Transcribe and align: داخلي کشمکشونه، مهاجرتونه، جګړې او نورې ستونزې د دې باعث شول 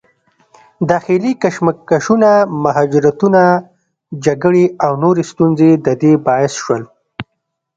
داخلي 0.89 1.31
کشمکشونه، 1.41 2.31
مهاجرتونه، 2.63 3.43
جګړې 4.25 4.65
او 4.85 4.91
نورې 5.03 5.23
ستونزې 5.31 5.71
د 5.85 5.87
دې 6.01 6.13
باعث 6.25 6.53
شول 6.63 6.83